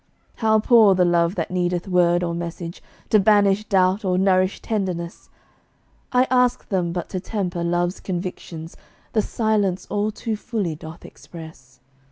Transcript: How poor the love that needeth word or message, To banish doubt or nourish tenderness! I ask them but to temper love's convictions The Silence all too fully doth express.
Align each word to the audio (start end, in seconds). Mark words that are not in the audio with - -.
How 0.37 0.57
poor 0.59 0.95
the 0.95 1.05
love 1.05 1.35
that 1.35 1.51
needeth 1.51 1.87
word 1.87 2.23
or 2.23 2.33
message, 2.33 2.81
To 3.11 3.19
banish 3.19 3.65
doubt 3.65 4.03
or 4.03 4.17
nourish 4.17 4.59
tenderness! 4.59 5.29
I 6.11 6.25
ask 6.31 6.67
them 6.69 6.91
but 6.91 7.07
to 7.09 7.19
temper 7.19 7.63
love's 7.63 7.99
convictions 7.99 8.75
The 9.13 9.21
Silence 9.21 9.85
all 9.91 10.09
too 10.09 10.35
fully 10.35 10.73
doth 10.73 11.05
express. 11.05 11.81